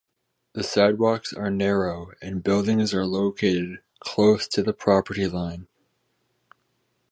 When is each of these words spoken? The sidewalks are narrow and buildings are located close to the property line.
The 0.53 0.63
sidewalks 0.63 1.31
are 1.31 1.51
narrow 1.51 2.13
and 2.23 2.41
buildings 2.43 2.91
are 2.91 3.05
located 3.05 3.83
close 3.99 4.47
to 4.47 4.63
the 4.63 4.73
property 4.73 5.27
line. 5.27 5.67